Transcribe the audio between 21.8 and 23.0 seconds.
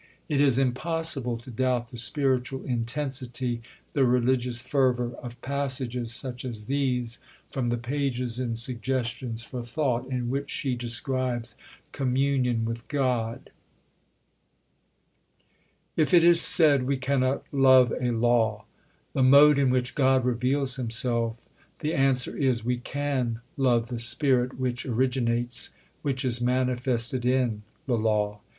answer is, we